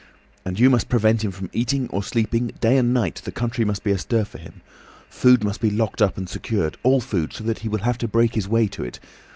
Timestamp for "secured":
6.27-6.75